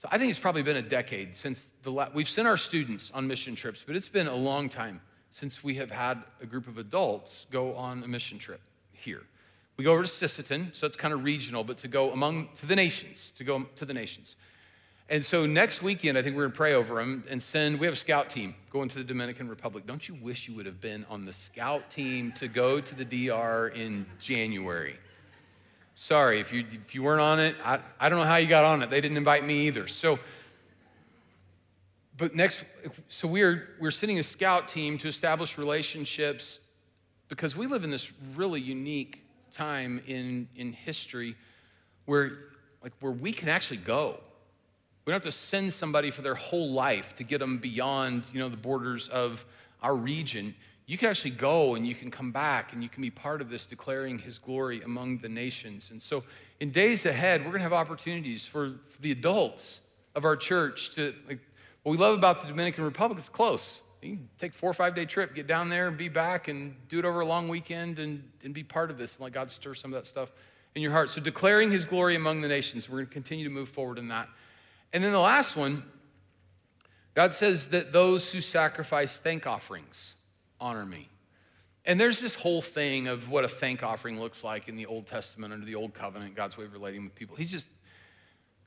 [0.00, 3.10] So I think it's probably been a decade since the la- we've sent our students
[3.12, 5.00] on mission trips, but it's been a long time
[5.30, 8.60] since we have had a group of adults go on a mission trip
[8.92, 9.22] here.
[9.76, 12.66] We go over to Sisseton, so it's kind of regional, but to go among to
[12.66, 14.36] the nations, to go to the nations.
[15.10, 17.80] And so next weekend, I think we're going to pray over them and send.
[17.80, 19.86] We have a scout team going to the Dominican Republic.
[19.86, 23.06] Don't you wish you would have been on the scout team to go to the
[23.06, 24.98] DR in January?
[25.94, 28.64] Sorry, if you, if you weren't on it, I, I don't know how you got
[28.64, 28.90] on it.
[28.90, 29.88] They didn't invite me either.
[29.88, 30.18] So,
[32.18, 32.64] but next,
[33.08, 36.58] so we're, we're sending a scout team to establish relationships
[37.28, 41.34] because we live in this really unique time in, in history
[42.04, 42.40] where,
[42.82, 44.20] like, where we can actually go
[45.08, 48.40] we don't have to send somebody for their whole life to get them beyond, you
[48.40, 49.46] know, the borders of
[49.82, 50.54] our region.
[50.84, 53.48] You can actually go and you can come back and you can be part of
[53.48, 55.88] this declaring his glory among the nations.
[55.92, 56.24] And so
[56.60, 59.80] in days ahead, we're going to have opportunities for, for the adults
[60.14, 61.38] of our church to, like,
[61.84, 63.80] what we love about the Dominican Republic is close.
[64.02, 66.76] You can take four or five day trip, get down there and be back and
[66.90, 69.50] do it over a long weekend and, and be part of this and let God
[69.50, 70.30] stir some of that stuff
[70.74, 71.08] in your heart.
[71.10, 74.08] So declaring his glory among the nations, we're going to continue to move forward in
[74.08, 74.28] that.
[74.92, 75.82] And then the last one,
[77.14, 80.14] God says that those who sacrifice thank offerings
[80.60, 81.08] honor me.
[81.84, 85.06] And there's this whole thing of what a thank offering looks like in the Old
[85.06, 87.36] Testament under the Old Covenant, God's way of relating with people.
[87.36, 87.68] He's just,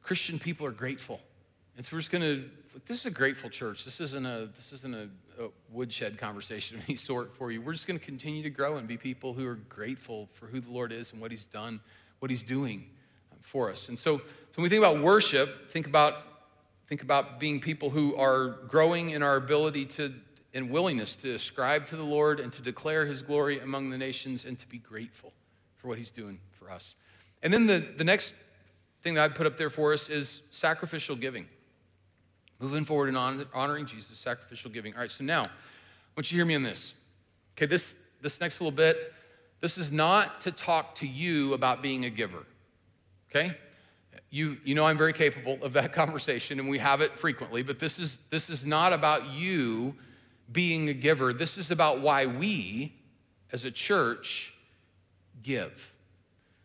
[0.01, 1.19] Christian people are grateful.
[1.77, 2.49] And so we're just going to,
[2.87, 3.85] this is a grateful church.
[3.85, 7.61] This isn't a, this isn't a, a woodshed conversation of any sort for you.
[7.61, 10.59] We're just going to continue to grow and be people who are grateful for who
[10.59, 11.79] the Lord is and what he's done,
[12.19, 12.85] what he's doing
[13.41, 13.89] for us.
[13.89, 14.23] And so, so
[14.55, 16.15] when we think about worship, think about,
[16.87, 20.13] think about being people who are growing in our ability to
[20.53, 24.45] and willingness to ascribe to the Lord and to declare his glory among the nations
[24.45, 25.31] and to be grateful
[25.77, 26.95] for what he's doing for us.
[27.41, 28.35] And then the, the next
[29.01, 31.47] thing that I put up there for us is sacrificial giving.
[32.59, 33.17] Moving forward and
[33.53, 34.93] honoring Jesus, sacrificial giving.
[34.93, 35.47] All right, so now, I
[36.15, 36.93] want you to hear me on this.
[37.57, 39.13] Okay, this, this next little bit,
[39.61, 42.45] this is not to talk to you about being a giver
[43.33, 43.57] okay?
[44.29, 47.79] You, you know I'm very capable of that conversation and we have it frequently, but
[47.79, 49.95] this is, this is not about you
[50.51, 51.33] being a giver.
[51.33, 52.93] This is about why we,
[53.51, 54.53] as a church,
[55.43, 55.93] give.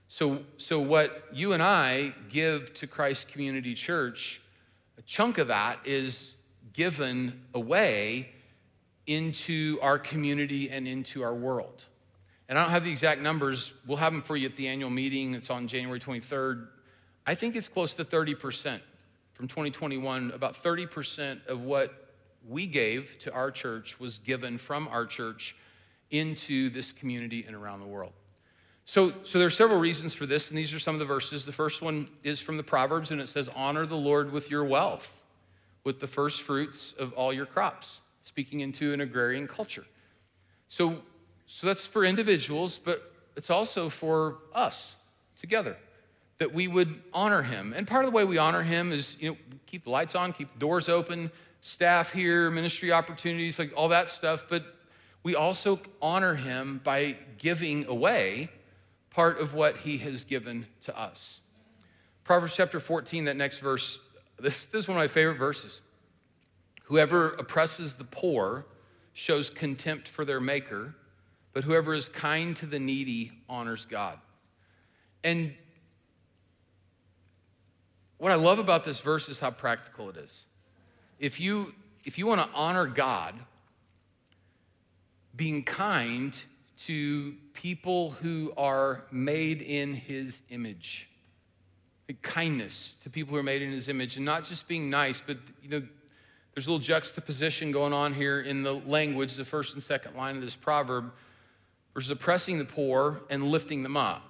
[0.08, 4.40] So, so what you and I give to Christ Community Church,
[4.98, 6.34] a chunk of that is
[6.72, 8.30] given away
[9.06, 11.84] into our community and into our world.
[12.48, 13.72] And I don't have the exact numbers.
[13.86, 15.34] We'll have them for you at the annual meeting.
[15.34, 16.68] It's on January 23rd.
[17.26, 18.80] I think it's close to 30%
[19.32, 20.30] from 2021.
[20.30, 22.10] About 30% of what
[22.48, 25.56] we gave to our church was given from our church
[26.12, 28.12] into this community and around the world.
[28.84, 31.44] So, so there are several reasons for this, and these are some of the verses.
[31.44, 34.64] The first one is from the Proverbs, and it says, Honor the Lord with your
[34.64, 35.12] wealth.
[35.82, 39.84] with the first fruits of all your crops, speaking into an agrarian culture.
[40.66, 41.00] So,
[41.46, 44.96] so that's for individuals, but it's also for us
[45.38, 45.76] together
[46.38, 47.72] that we would honor him.
[47.74, 50.32] And part of the way we honor him is, you know, keep the lights on,
[50.32, 51.30] keep the doors open,
[51.62, 54.44] staff here, ministry opportunities, like all that stuff.
[54.48, 54.64] But
[55.22, 58.50] we also honor him by giving away
[59.10, 61.40] part of what he has given to us.
[62.22, 63.98] Proverbs chapter 14, that next verse,
[64.38, 65.80] this, this is one of my favorite verses.
[66.84, 68.66] Whoever oppresses the poor
[69.14, 70.94] shows contempt for their maker,
[71.56, 74.18] but whoever is kind to the needy honors God.
[75.24, 75.54] And
[78.18, 80.44] what I love about this verse is how practical it is.
[81.18, 81.72] If you,
[82.04, 83.36] if you want to honor God,
[85.34, 86.38] being kind
[86.80, 91.08] to people who are made in his image.
[92.20, 95.38] Kindness to people who are made in his image, and not just being nice, but
[95.62, 95.82] you know,
[96.52, 100.36] there's a little juxtaposition going on here in the language, the first and second line
[100.36, 101.12] of this proverb,
[101.96, 104.22] versus oppressing the poor and lifting them up.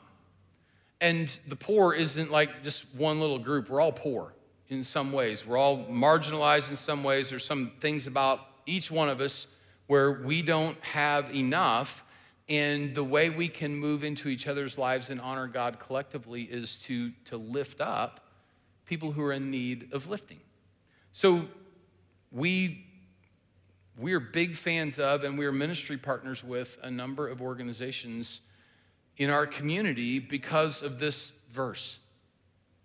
[1.01, 3.69] And the poor isn't like just one little group.
[3.69, 4.33] We're all poor
[4.69, 5.45] in some ways.
[5.45, 7.29] We're all marginalized in some ways.
[7.29, 9.49] There's some things about each one of us
[9.89, 12.05] where we don't have enough.
[12.49, 16.79] And the way we can move into each other's lives and honor God collectively is
[16.85, 18.29] to, to lift up
[18.85, 20.39] people who are in need of lifting.
[21.11, 21.47] So
[22.31, 22.86] we
[23.99, 28.41] we're big fans of and we're ministry partners with a number of organizations
[29.17, 31.99] in our community because of this verse.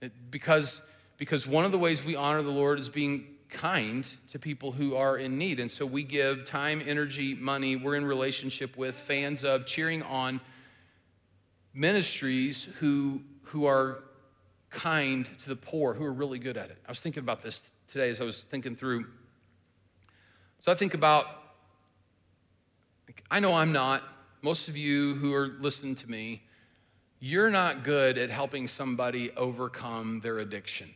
[0.02, 0.82] It, because,
[1.18, 4.96] because one of the ways we honor the Lord is being kind to people who
[4.96, 5.60] are in need.
[5.60, 7.76] And so we give time, energy, money.
[7.76, 10.40] We're in relationship with, fans of, cheering on
[11.74, 14.04] ministries who, who are
[14.70, 16.78] kind to the poor, who are really good at it.
[16.88, 19.06] I was thinking about this today as I was thinking through.
[20.62, 21.26] So I think about,
[23.32, 24.04] I know I'm not,
[24.44, 26.44] most of you who are listening to me,
[27.20, 30.94] you're not good at helping somebody overcome their addiction.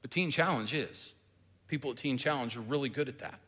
[0.00, 1.12] But Teen Challenge is.
[1.68, 3.38] People at Teen Challenge are really good at that.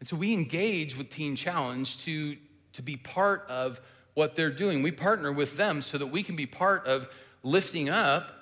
[0.00, 2.36] And so we engage with Teen Challenge to,
[2.72, 3.80] to be part of
[4.14, 4.82] what they're doing.
[4.82, 7.08] We partner with them so that we can be part of
[7.44, 8.32] lifting up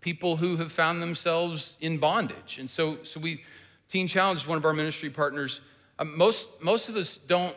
[0.00, 2.58] people who have found themselves in bondage.
[2.60, 3.42] And so, so we,
[3.90, 5.60] Teen Challenge is one of our ministry partners.
[5.98, 7.54] Um, most, most of us don't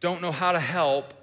[0.00, 1.14] don't know how to help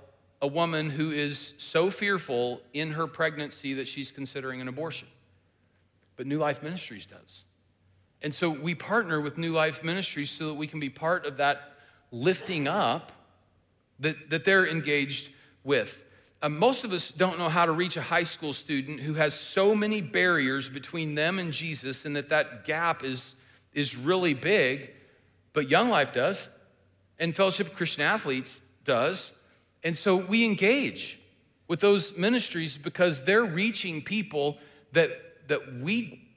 [0.41, 5.07] a woman who is so fearful in her pregnancy that she's considering an abortion.
[6.15, 7.43] But New Life Ministries does.
[8.23, 11.37] And so we partner with New Life Ministries so that we can be part of
[11.37, 11.73] that
[12.11, 13.11] lifting up
[13.99, 15.29] that, that they're engaged
[15.63, 16.03] with.
[16.41, 19.33] Uh, most of us don't know how to reach a high school student who has
[19.33, 23.35] so many barriers between them and Jesus and that that gap is,
[23.73, 24.91] is really big,
[25.53, 26.49] but Young Life does.
[27.19, 29.31] And Fellowship of Christian Athletes does.
[29.83, 31.19] And so we engage
[31.67, 34.57] with those ministries because they're reaching people
[34.93, 35.11] that,
[35.47, 36.27] that we,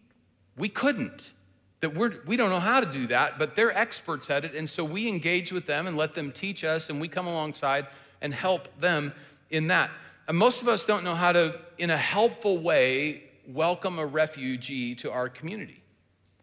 [0.57, 1.33] we couldn't,
[1.81, 4.55] that we're, we don't know how to do that, but they're experts at it.
[4.55, 7.87] And so we engage with them and let them teach us, and we come alongside
[8.21, 9.13] and help them
[9.51, 9.91] in that.
[10.29, 14.95] And most of us don't know how to, in a helpful way, welcome a refugee
[14.97, 15.84] to our community.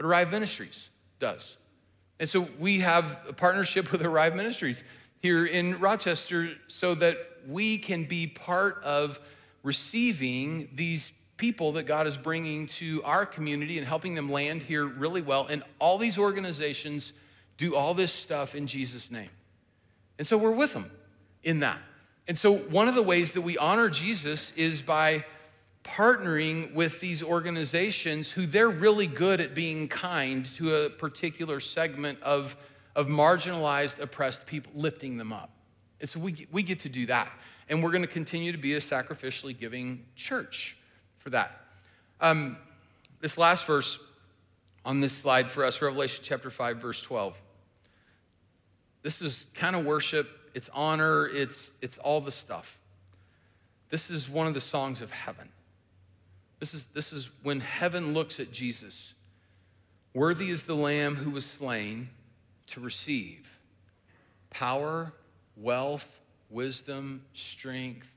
[0.02, 1.58] But Arrive Ministries does.
[2.20, 4.84] And so we have a partnership with Arrive Ministries
[5.20, 9.20] here in Rochester so that we can be part of
[9.62, 14.88] receiving these people that God is bringing to our community and helping them land here
[14.88, 15.46] really well.
[15.46, 17.14] And all these organizations
[17.58, 19.30] do all this stuff in Jesus' name.
[20.18, 20.90] And so we're with them
[21.44, 21.78] in that.
[22.28, 25.26] And so one of the ways that we honor Jesus is by
[25.84, 32.22] partnering with these organizations who they're really good at being kind to a particular segment
[32.22, 32.56] of
[32.96, 35.50] of marginalized, oppressed people, lifting them up.
[36.00, 37.32] And so we, we get to do that.
[37.70, 40.76] And we're going to continue to be a sacrificially giving church
[41.20, 41.62] for that.
[42.20, 42.58] Um,
[43.22, 44.00] this last verse
[44.84, 47.40] on this slide for us, Revelation chapter 5, verse 12.
[49.04, 52.80] This is kind of worship, it's honor, it's, it's all the stuff.
[53.90, 55.50] This is one of the songs of heaven.
[56.62, 59.16] This is, this is when heaven looks at Jesus.
[60.14, 62.08] Worthy is the Lamb who was slain
[62.68, 63.60] to receive
[64.52, 65.12] power,
[65.58, 66.20] wealth,
[66.52, 68.14] wisdom, strength,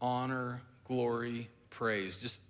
[0.00, 2.18] honor, glory, praise.
[2.18, 2.40] Just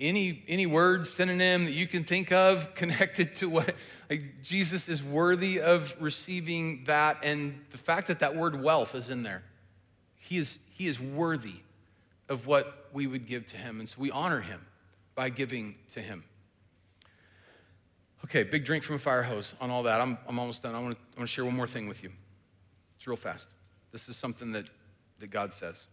[0.00, 3.76] any any word synonym that you can think of connected to what
[4.10, 9.10] like Jesus is worthy of receiving that and the fact that that word wealth is
[9.10, 9.44] in there.
[10.16, 11.60] He is he is worthy
[12.28, 14.66] of what we would give to him and so we honor him
[15.14, 16.24] by giving to him.
[18.24, 20.00] Okay, big drink from a fire hose on all that.
[20.00, 20.74] I'm, I'm almost done.
[20.74, 22.10] I want to share one more thing with you.
[22.96, 23.50] It's real fast.
[23.90, 24.70] This is something that,
[25.18, 25.86] that God says.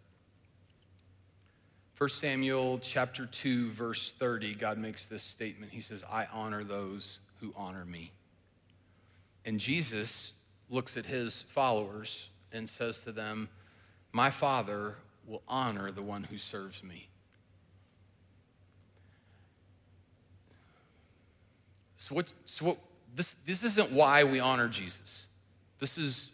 [1.98, 5.72] 1 Samuel chapter 2, verse 30, God makes this statement.
[5.72, 8.12] He says, I honor those who honor me.
[9.44, 10.34] And Jesus
[10.70, 13.50] looks at his followers and says to them,
[14.14, 14.96] My Father
[15.28, 17.10] will honor the one who serves me.
[22.00, 22.78] So, what, so what,
[23.14, 25.28] this, this isn't why we honor Jesus.
[25.82, 26.32] This is,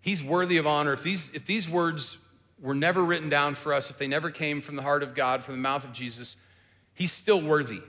[0.00, 0.94] he's worthy of honor.
[0.94, 2.18] If these, if these words
[2.60, 5.44] were never written down for us, if they never came from the heart of God,
[5.44, 6.36] from the mouth of Jesus,
[6.92, 7.82] he's still worthy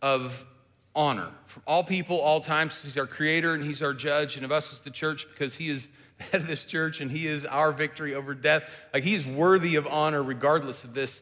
[0.00, 0.46] of
[0.94, 2.80] honor from all people, all times.
[2.84, 5.68] He's our creator and he's our judge, and of us as the church because he
[5.68, 8.70] is the head of this church and he is our victory over death.
[8.94, 11.20] Like he's worthy of honor regardless of this.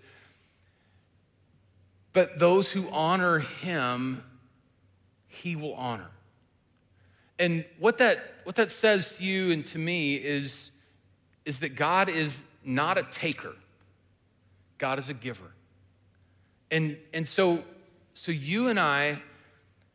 [2.13, 4.23] But those who honor him,
[5.37, 6.11] he will honor.
[7.39, 10.71] And what that, what that says to you and to me is,
[11.45, 13.55] is that God is not a taker,
[14.79, 15.53] God is a giver.
[16.71, 17.63] And, and so,
[18.15, 19.23] so you and I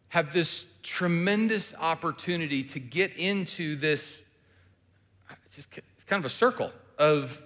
[0.09, 4.21] have this tremendous opportunity to get into this,
[5.45, 7.41] it's, just, it's kind of a circle of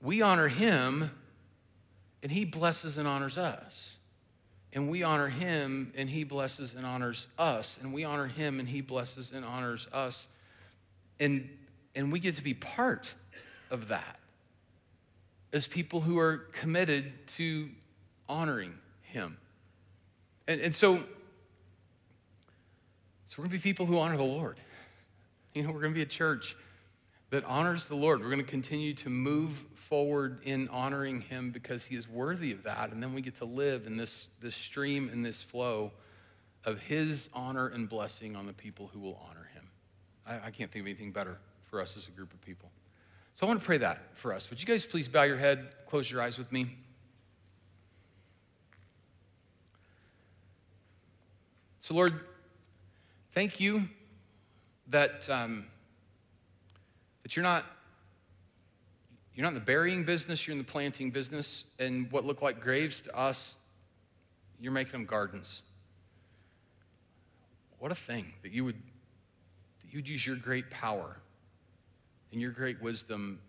[0.00, 1.10] we honor him
[2.22, 3.95] and he blesses and honors us
[4.76, 8.68] and we honor him and he blesses and honors us and we honor him and
[8.68, 10.28] he blesses and honors us.
[11.18, 11.48] And
[11.94, 13.14] and we get to be part
[13.70, 14.18] of that
[15.50, 17.70] as people who are committed to
[18.28, 19.38] honoring him.
[20.46, 21.04] And, and so so
[23.38, 24.60] we're going to be people who honor the lord.
[25.54, 26.54] You know we're going to be a church
[27.30, 28.20] that honors the Lord.
[28.20, 32.62] We're going to continue to move forward in honoring him because he is worthy of
[32.64, 32.92] that.
[32.92, 35.92] And then we get to live in this, this stream and this flow
[36.64, 39.68] of his honor and blessing on the people who will honor him.
[40.26, 42.70] I, I can't think of anything better for us as a group of people.
[43.34, 44.48] So I want to pray that for us.
[44.50, 46.76] Would you guys please bow your head, close your eyes with me?
[51.80, 52.18] So, Lord,
[53.32, 53.88] thank you
[54.88, 55.28] that.
[55.30, 55.66] Um,
[57.26, 57.64] that you're not
[59.34, 61.64] you're not in the burying business, you're in the planting business.
[61.80, 63.56] And what look like graves to us,
[64.60, 65.64] you're making them gardens.
[67.80, 71.16] What a thing that you would that you'd use your great power
[72.30, 73.40] and your great wisdom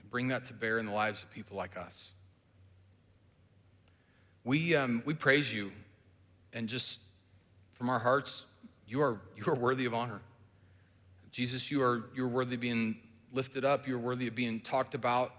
[0.00, 2.12] and bring that to bear in the lives of people like us.
[4.44, 5.72] We, um, we praise you,
[6.54, 7.00] and just
[7.74, 8.46] from our hearts,
[8.86, 10.22] you are, you are worthy of honor.
[11.38, 12.96] Jesus, you are you're worthy of being
[13.32, 13.86] lifted up.
[13.86, 15.32] You're worthy of being talked about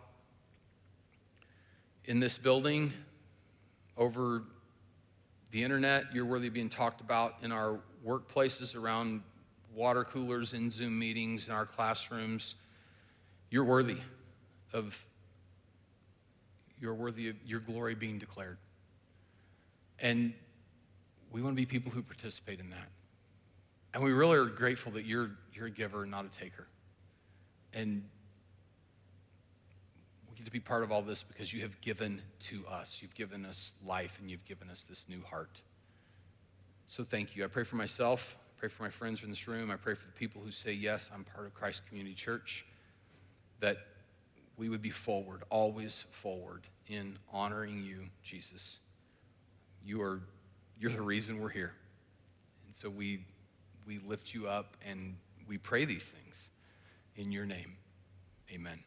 [2.05, 2.93] in this building,
[3.97, 4.43] over
[5.51, 6.05] the internet.
[6.13, 9.23] You're worthy of being talked about in our workplaces, around
[9.75, 12.55] water coolers, in Zoom meetings, in our classrooms.
[13.49, 13.97] You're worthy
[14.71, 15.05] of
[16.79, 18.57] you're worthy of your glory being declared.
[19.99, 20.33] And
[21.29, 22.87] we want to be people who participate in that.
[23.93, 26.67] And we really are grateful that you're, you're a giver, and not a taker.
[27.73, 28.03] And
[30.29, 32.99] we get to be part of all this because you have given to us.
[33.01, 35.61] You've given us life and you've given us this new heart.
[36.85, 37.43] So thank you.
[37.43, 38.37] I pray for myself.
[38.39, 39.71] I pray for my friends in this room.
[39.71, 42.65] I pray for the people who say, Yes, I'm part of Christ Community Church,
[43.59, 43.77] that
[44.57, 48.79] we would be forward, always forward in honoring you, Jesus.
[49.85, 50.21] You are
[50.79, 51.73] you're the reason we're here.
[52.65, 53.25] And so we
[53.85, 55.15] we lift you up and
[55.47, 56.49] we pray these things
[57.15, 57.75] in your name.
[58.51, 58.79] Amen.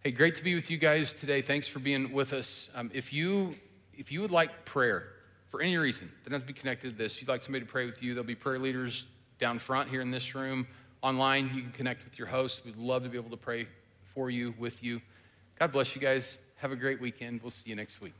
[0.00, 1.40] Hey, great to be with you guys today.
[1.42, 2.68] Thanks for being with us.
[2.74, 3.54] Um, if you
[3.96, 5.04] if you would like prayer
[5.48, 7.20] for any reason, doesn't have to be connected to this.
[7.20, 8.12] You'd like somebody to pray with you.
[8.12, 9.06] There'll be prayer leaders
[9.38, 10.66] down front here in this room.
[11.02, 12.64] Online, you can connect with your host.
[12.64, 13.66] We'd love to be able to pray
[14.14, 15.00] for you, with you.
[15.58, 16.38] God bless you guys.
[16.56, 17.40] Have a great weekend.
[17.42, 18.14] We'll see you next week.